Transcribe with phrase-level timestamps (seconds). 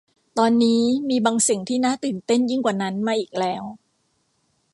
[0.37, 3.63] ตอนนี้มีบางสิ่งที่น่าตื่นเต้นยิ่งกว่านั้นมาอีกแล้ว